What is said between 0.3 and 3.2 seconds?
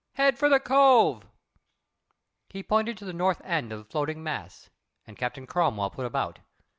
for the cove." He pointed to the